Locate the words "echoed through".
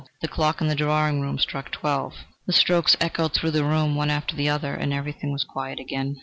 2.99-3.51